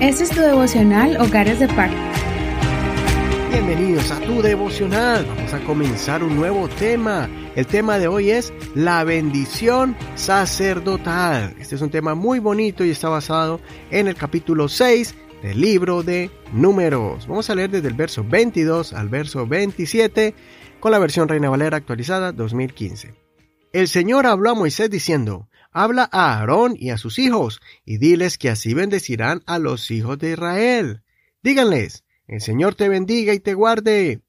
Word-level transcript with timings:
Este 0.00 0.24
es 0.24 0.30
tu 0.30 0.40
devocional 0.40 1.16
Hogares 1.20 1.60
de 1.60 1.68
Pacto. 1.68 1.96
Bienvenidos 3.50 4.10
a 4.10 4.20
tu 4.20 4.42
devocional. 4.42 5.24
Vamos 5.26 5.52
a 5.52 5.60
comenzar 5.60 6.24
un 6.24 6.34
nuevo 6.34 6.68
tema. 6.68 7.28
El 7.54 7.66
tema 7.66 7.98
de 7.98 8.08
hoy 8.08 8.30
es 8.30 8.52
la 8.74 9.04
bendición 9.04 9.96
sacerdotal. 10.16 11.54
Este 11.60 11.76
es 11.76 11.82
un 11.82 11.90
tema 11.90 12.14
muy 12.14 12.38
bonito 12.38 12.84
y 12.84 12.90
está 12.90 13.08
basado 13.08 13.60
en 13.90 14.08
el 14.08 14.16
capítulo 14.16 14.68
6 14.68 15.14
del 15.42 15.60
libro 15.60 16.02
de 16.02 16.30
Números. 16.52 17.26
Vamos 17.28 17.50
a 17.50 17.54
leer 17.54 17.70
desde 17.70 17.88
el 17.88 17.94
verso 17.94 18.24
22 18.24 18.92
al 18.92 19.08
verso 19.08 19.46
27 19.46 20.34
con 20.80 20.92
la 20.92 20.98
versión 20.98 21.28
Reina 21.28 21.50
Valera 21.50 21.76
actualizada 21.76 22.32
2015. 22.32 23.14
El 23.72 23.88
Señor 23.88 24.26
habló 24.26 24.50
a 24.50 24.54
Moisés 24.54 24.90
diciendo, 24.90 25.48
Habla 25.72 26.08
a 26.12 26.38
Aarón 26.38 26.76
y 26.78 26.90
a 26.90 26.98
sus 26.98 27.18
hijos, 27.18 27.60
y 27.84 27.98
diles 27.98 28.36
que 28.36 28.50
así 28.50 28.74
bendecirán 28.74 29.42
a 29.46 29.58
los 29.58 29.90
hijos 29.90 30.18
de 30.18 30.32
Israel. 30.32 31.02
Díganles, 31.42 32.04
el 32.26 32.40
Señor 32.40 32.74
te 32.74 32.88
bendiga 32.88 33.32
y 33.34 33.40
te 33.40 33.54
guarde. 33.54 34.20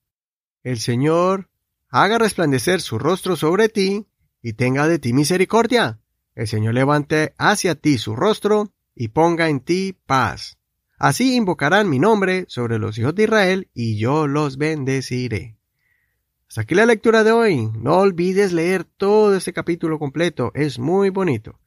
El 0.64 0.80
Señor 0.80 1.50
haga 1.90 2.18
resplandecer 2.18 2.82
su 2.82 2.98
rostro 2.98 3.36
sobre 3.36 3.70
ti 3.70 4.08
y 4.42 4.54
tenga 4.54 4.88
de 4.88 5.00
ti 5.00 5.14
misericordia. 5.14 6.00
El 6.34 6.48
Señor 6.48 6.74
levante 6.74 7.36
hacia 7.38 7.76
ti 7.76 7.98
su 7.98 8.16
rostro 8.16 8.74
y 8.96 9.10
ponga 9.10 9.50
en 9.50 9.60
ti 9.60 9.98
paz. 10.06 10.58
Así 10.98 11.36
invocarán 11.36 11.90
mi 11.90 12.00
nombre 12.00 12.46
sobre 12.48 12.80
los 12.80 12.98
hijos 12.98 13.14
de 13.16 13.24
Israel 13.24 13.70
y 13.74 13.98
yo 13.98 14.28
los 14.28 14.58
bendeciré. 14.58 15.58
Hasta 16.54 16.62
aquí 16.62 16.76
la 16.76 16.86
lectura 16.86 17.24
de 17.24 17.32
hoy. 17.32 17.72
No 17.74 17.98
olvides 17.98 18.54
leer 18.54 18.84
todo 18.84 19.36
este 19.36 19.54
capítulo 19.54 19.98
completo. 19.98 20.52
Es 20.54 20.78
muy 20.78 21.10
bonito. 21.10 21.60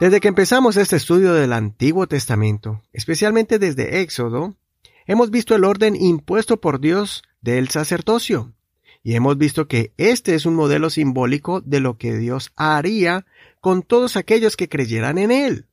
Desde 0.00 0.18
que 0.18 0.28
empezamos 0.28 0.78
este 0.78 0.96
estudio 0.96 1.34
del 1.34 1.52
Antiguo 1.52 2.06
Testamento, 2.06 2.80
especialmente 2.94 3.58
desde 3.58 4.00
Éxodo, 4.00 4.56
hemos 5.04 5.30
visto 5.30 5.54
el 5.54 5.64
orden 5.64 5.94
impuesto 5.94 6.58
por 6.58 6.80
Dios 6.80 7.22
del 7.42 7.68
sacerdocio. 7.68 8.54
Y 9.02 9.14
hemos 9.14 9.36
visto 9.36 9.68
que 9.68 9.92
este 9.98 10.34
es 10.34 10.46
un 10.46 10.54
modelo 10.54 10.88
simbólico 10.88 11.60
de 11.60 11.80
lo 11.80 11.98
que 11.98 12.16
Dios 12.16 12.52
haría 12.56 13.26
con 13.60 13.82
todos 13.82 14.16
aquellos 14.16 14.56
que 14.56 14.70
creyeran 14.70 15.18
en 15.18 15.30
Él. 15.30 15.66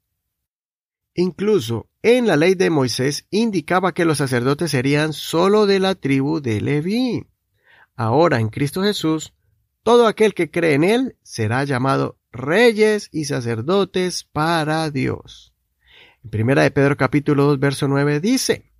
Incluso 1.15 1.87
en 2.01 2.27
la 2.27 2.35
ley 2.35 2.55
de 2.55 2.69
Moisés 2.69 3.27
indicaba 3.29 3.93
que 3.93 4.03
los 4.03 4.17
sacerdotes 4.17 4.71
serían 4.71 5.13
sólo 5.13 5.65
de 5.67 5.79
la 5.79 5.95
tribu 5.95 6.41
de 6.41 6.59
Leví. 6.59 7.27
Ahora 7.95 8.39
en 8.39 8.49
Cristo 8.49 8.83
Jesús, 8.83 9.33
todo 9.83 10.07
aquel 10.07 10.33
que 10.33 10.49
cree 10.49 10.73
en 10.73 10.83
Él 10.83 11.17
será 11.23 11.63
llamado 11.63 12.17
reyes 12.31 13.09
y 13.11 13.25
sacerdotes 13.25 14.23
para 14.23 14.89
Dios. 14.89 15.53
En 16.23 16.29
primera 16.31 16.63
de 16.63 16.71
Pedro 16.71 16.97
capítulo 16.97 17.43
2 17.45 17.59
verso 17.59 17.87
9 17.87 18.19
dice, 18.19 18.71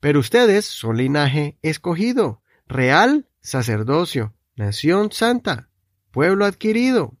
Pero 0.00 0.20
ustedes 0.20 0.64
son 0.64 0.96
linaje 0.96 1.58
escogido, 1.60 2.42
real 2.66 3.26
sacerdocio, 3.40 4.34
nación 4.56 5.12
santa, 5.12 5.68
pueblo 6.10 6.46
adquirido, 6.46 7.14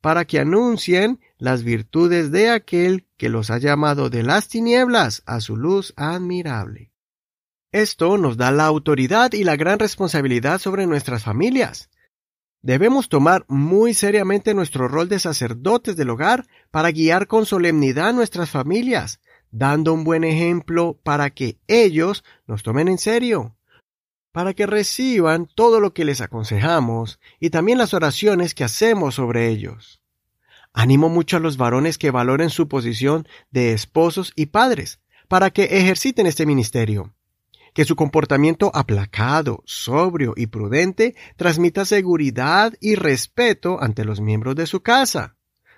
para 0.00 0.24
que 0.24 0.40
anuncien 0.40 1.20
las 1.38 1.62
virtudes 1.62 2.30
de 2.30 2.50
aquel 2.50 3.06
que 3.16 3.28
los 3.28 3.50
ha 3.50 3.58
llamado 3.58 4.10
de 4.10 4.22
las 4.22 4.48
tinieblas 4.48 5.22
a 5.26 5.40
su 5.40 5.56
luz 5.56 5.92
admirable. 5.96 6.90
Esto 7.76 8.16
nos 8.16 8.38
da 8.38 8.50
la 8.52 8.64
autoridad 8.64 9.34
y 9.34 9.44
la 9.44 9.54
gran 9.54 9.78
responsabilidad 9.78 10.58
sobre 10.58 10.86
nuestras 10.86 11.24
familias. 11.24 11.90
Debemos 12.62 13.10
tomar 13.10 13.44
muy 13.48 13.92
seriamente 13.92 14.54
nuestro 14.54 14.88
rol 14.88 15.10
de 15.10 15.18
sacerdotes 15.18 15.94
del 15.94 16.08
hogar 16.08 16.46
para 16.70 16.90
guiar 16.90 17.26
con 17.26 17.44
solemnidad 17.44 18.14
nuestras 18.14 18.48
familias, 18.48 19.20
dando 19.50 19.92
un 19.92 20.04
buen 20.04 20.24
ejemplo 20.24 20.98
para 21.02 21.28
que 21.28 21.58
ellos 21.66 22.24
nos 22.46 22.62
tomen 22.62 22.88
en 22.88 22.96
serio, 22.96 23.58
para 24.32 24.54
que 24.54 24.64
reciban 24.64 25.46
todo 25.46 25.78
lo 25.78 25.92
que 25.92 26.06
les 26.06 26.22
aconsejamos 26.22 27.20
y 27.40 27.50
también 27.50 27.76
las 27.76 27.92
oraciones 27.92 28.54
que 28.54 28.64
hacemos 28.64 29.16
sobre 29.16 29.50
ellos. 29.50 30.00
Animo 30.72 31.10
mucho 31.10 31.36
a 31.36 31.40
los 31.40 31.58
varones 31.58 31.98
que 31.98 32.10
valoren 32.10 32.48
su 32.48 32.68
posición 32.68 33.28
de 33.50 33.74
esposos 33.74 34.32
y 34.34 34.46
padres, 34.46 34.98
para 35.28 35.50
que 35.50 35.64
ejerciten 35.64 36.26
este 36.26 36.46
ministerio 36.46 37.12
que 37.76 37.84
su 37.84 37.94
comportamiento 37.94 38.70
aplacado, 38.74 39.62
sobrio 39.66 40.32
y 40.34 40.46
prudente 40.46 41.14
transmita 41.36 41.84
seguridad 41.84 42.72
y 42.80 42.94
respeto 42.94 43.82
ante 43.82 44.06
los 44.06 44.18
miembros 44.22 44.56
de 44.56 44.64
su 44.64 44.80
casa. 44.80 45.36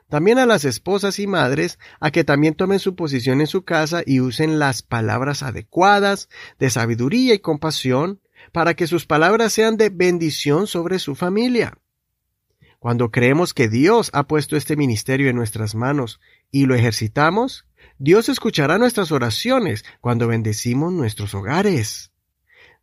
También 0.09 0.39
a 0.39 0.47
las 0.47 0.65
esposas 0.65 1.19
y 1.19 1.27
madres 1.27 1.81
a 1.99 2.13
que 2.13 2.23
también 2.23 2.55
tomen 2.55 2.79
su 2.79 2.95
posición 2.95 3.41
en 3.41 3.49
su 3.49 3.65
casa 3.65 4.05
y 4.07 4.21
usen 4.21 4.61
las 4.61 4.83
palabras 4.83 5.43
adecuadas, 5.43 6.29
de 6.61 6.71
sabiduría 6.71 7.35
y 7.35 7.41
compasión, 7.41 8.21
para 8.53 8.75
que 8.75 8.87
sus 8.87 9.05
palabras 9.05 9.53
sean 9.53 9.77
de 9.77 9.91
bendición 9.91 10.69
sobre 10.69 11.01
su 11.01 11.17
familia. 11.17 11.79
Cuando 12.79 13.11
creemos 13.11 13.55
que 13.55 13.69
Dios 13.69 14.11
ha 14.13 14.29
puesto 14.29 14.57
este 14.57 14.77
ministerio 14.77 15.31
en 15.31 15.35
nuestras 15.35 15.75
manos 15.75 16.21
y 16.53 16.67
lo 16.67 16.77
ejercitamos, 16.77 17.68
Dios 17.99 18.29
escuchará 18.29 18.79
nuestras 18.79 19.11
oraciones 19.11 19.85
cuando 20.01 20.29
bendecimos 20.29 20.93
nuestros 20.93 21.35
hogares. 21.35 22.13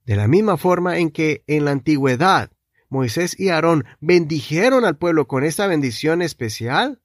De 0.05 0.17
la 0.17 0.27
misma 0.27 0.57
forma 0.57 0.97
en 0.97 1.09
que 1.09 1.43
en 1.47 1.63
la 1.63 1.71
antigüedad 1.71 2.51
Moisés 2.89 3.39
y 3.39 3.49
Aarón 3.49 3.85
bendijeron 4.01 4.83
al 4.83 4.97
pueblo 4.97 5.27
con 5.27 5.43
esta 5.43 5.67
bendición 5.67 6.21
especial, 6.21 6.99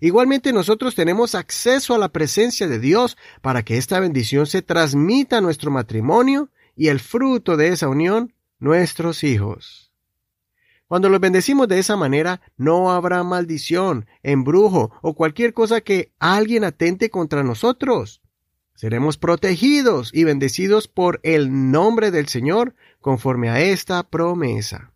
igualmente 0.00 0.52
nosotros 0.52 0.96
tenemos 0.96 1.36
acceso 1.36 1.94
a 1.94 1.98
la 1.98 2.10
presencia 2.10 2.66
de 2.66 2.80
Dios 2.80 3.16
para 3.40 3.62
que 3.62 3.78
esta 3.78 4.00
bendición 4.00 4.46
se 4.46 4.62
transmita 4.62 5.38
a 5.38 5.40
nuestro 5.40 5.70
matrimonio 5.70 6.50
y 6.74 6.88
el 6.88 6.98
fruto 6.98 7.56
de 7.56 7.68
esa 7.68 7.88
unión, 7.88 8.34
nuestros 8.58 9.22
hijos. 9.22 9.91
Cuando 10.92 11.08
los 11.08 11.20
bendecimos 11.20 11.68
de 11.68 11.78
esa 11.78 11.96
manera, 11.96 12.42
no 12.58 12.90
habrá 12.90 13.24
maldición, 13.24 14.04
embrujo 14.22 14.92
o 15.00 15.14
cualquier 15.14 15.54
cosa 15.54 15.80
que 15.80 16.12
alguien 16.18 16.64
atente 16.64 17.08
contra 17.08 17.42
nosotros. 17.42 18.20
Seremos 18.74 19.16
protegidos 19.16 20.10
y 20.12 20.24
bendecidos 20.24 20.88
por 20.88 21.18
el 21.22 21.70
nombre 21.70 22.10
del 22.10 22.28
Señor 22.28 22.74
conforme 23.00 23.48
a 23.48 23.58
esta 23.62 24.02
promesa. 24.02 24.92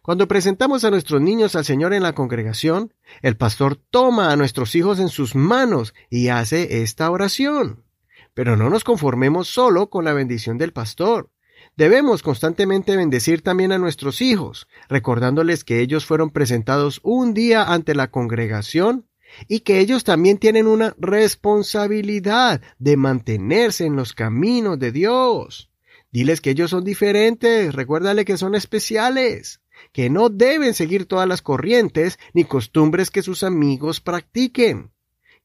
Cuando 0.00 0.28
presentamos 0.28 0.82
a 0.82 0.90
nuestros 0.90 1.20
niños 1.20 1.56
al 1.56 1.66
Señor 1.66 1.92
en 1.92 2.04
la 2.04 2.14
congregación, 2.14 2.94
el 3.20 3.36
pastor 3.36 3.76
toma 3.76 4.32
a 4.32 4.36
nuestros 4.36 4.74
hijos 4.74 4.98
en 4.98 5.10
sus 5.10 5.34
manos 5.34 5.92
y 6.08 6.28
hace 6.28 6.82
esta 6.82 7.10
oración. 7.10 7.84
Pero 8.32 8.56
no 8.56 8.70
nos 8.70 8.82
conformemos 8.82 9.46
solo 9.48 9.90
con 9.90 10.06
la 10.06 10.14
bendición 10.14 10.56
del 10.56 10.72
pastor. 10.72 11.28
Debemos 11.76 12.22
constantemente 12.22 12.96
bendecir 12.96 13.42
también 13.42 13.72
a 13.72 13.78
nuestros 13.78 14.20
hijos, 14.20 14.68
recordándoles 14.88 15.64
que 15.64 15.80
ellos 15.80 16.04
fueron 16.04 16.30
presentados 16.30 17.00
un 17.02 17.34
día 17.34 17.64
ante 17.64 17.94
la 17.94 18.10
congregación 18.10 19.06
y 19.48 19.60
que 19.60 19.80
ellos 19.80 20.04
también 20.04 20.38
tienen 20.38 20.66
una 20.66 20.94
responsabilidad 20.98 22.60
de 22.78 22.96
mantenerse 22.96 23.86
en 23.86 23.96
los 23.96 24.12
caminos 24.12 24.78
de 24.78 24.92
Dios. 24.92 25.70
Diles 26.10 26.40
que 26.40 26.50
ellos 26.50 26.70
son 26.70 26.84
diferentes, 26.84 27.74
recuérdale 27.74 28.26
que 28.26 28.36
son 28.36 28.54
especiales, 28.54 29.62
que 29.92 30.10
no 30.10 30.28
deben 30.28 30.74
seguir 30.74 31.06
todas 31.06 31.26
las 31.26 31.40
corrientes 31.40 32.18
ni 32.34 32.44
costumbres 32.44 33.10
que 33.10 33.22
sus 33.22 33.42
amigos 33.42 34.00
practiquen 34.00 34.92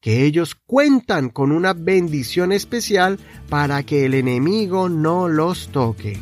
que 0.00 0.24
ellos 0.24 0.54
cuentan 0.54 1.28
con 1.28 1.50
una 1.50 1.72
bendición 1.72 2.52
especial 2.52 3.18
para 3.48 3.82
que 3.82 4.04
el 4.04 4.14
enemigo 4.14 4.88
no 4.88 5.28
los 5.28 5.68
toque. 5.68 6.18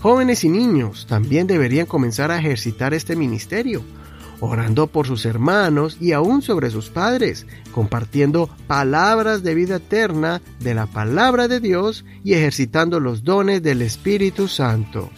Jóvenes 0.00 0.44
y 0.44 0.48
niños 0.48 1.06
también 1.08 1.46
deberían 1.46 1.86
comenzar 1.86 2.30
a 2.30 2.38
ejercitar 2.38 2.94
este 2.94 3.16
ministerio, 3.16 3.82
orando 4.40 4.86
por 4.86 5.06
sus 5.06 5.24
hermanos 5.24 5.96
y 6.00 6.12
aún 6.12 6.42
sobre 6.42 6.70
sus 6.70 6.88
padres, 6.88 7.46
compartiendo 7.72 8.48
palabras 8.66 9.42
de 9.42 9.54
vida 9.54 9.76
eterna 9.76 10.40
de 10.60 10.74
la 10.74 10.86
palabra 10.86 11.48
de 11.48 11.60
Dios 11.60 12.04
y 12.24 12.34
ejercitando 12.34 13.00
los 13.00 13.24
dones 13.24 13.62
del 13.62 13.82
Espíritu 13.82 14.46
Santo. 14.46 15.10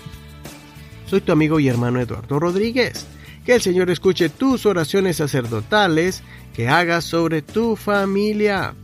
Soy 1.06 1.20
tu 1.20 1.32
amigo 1.32 1.58
y 1.58 1.68
hermano 1.68 2.00
Eduardo 2.00 2.38
Rodríguez. 2.38 3.06
Que 3.44 3.54
el 3.54 3.62
Señor 3.62 3.90
escuche 3.90 4.28
tus 4.28 4.66
oraciones 4.66 5.16
sacerdotales 5.16 6.22
que 6.54 6.68
hagas 6.68 7.04
sobre 7.04 7.42
tu 7.42 7.76
familia. 7.76 8.74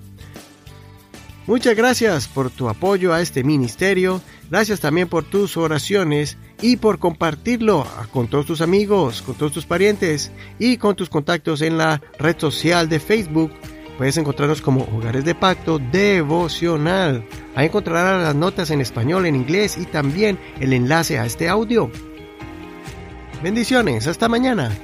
Muchas 1.46 1.76
gracias 1.76 2.26
por 2.26 2.50
tu 2.50 2.68
apoyo 2.68 3.12
a 3.14 3.20
este 3.20 3.44
ministerio, 3.44 4.20
gracias 4.50 4.80
también 4.80 5.08
por 5.08 5.22
tus 5.22 5.56
oraciones 5.56 6.36
y 6.60 6.76
por 6.76 6.98
compartirlo 6.98 7.86
con 8.12 8.26
todos 8.28 8.46
tus 8.46 8.60
amigos, 8.60 9.22
con 9.22 9.36
todos 9.36 9.52
tus 9.52 9.64
parientes 9.64 10.32
y 10.58 10.76
con 10.76 10.96
tus 10.96 11.08
contactos 11.08 11.62
en 11.62 11.78
la 11.78 12.02
red 12.18 12.36
social 12.38 12.88
de 12.88 12.98
Facebook. 12.98 13.52
Puedes 13.96 14.16
encontrarnos 14.16 14.60
como 14.60 14.82
Hogares 14.92 15.24
de 15.24 15.34
Pacto 15.34 15.78
Devocional. 15.78 17.24
Ahí 17.54 17.66
encontrarás 17.66 18.22
las 18.22 18.34
notas 18.34 18.70
en 18.70 18.80
español, 18.80 19.24
en 19.24 19.36
inglés 19.36 19.78
y 19.78 19.86
también 19.86 20.38
el 20.60 20.72
enlace 20.72 21.18
a 21.18 21.26
este 21.26 21.48
audio. 21.48 21.90
Bendiciones, 23.42 24.06
hasta 24.06 24.28
mañana. 24.28 24.76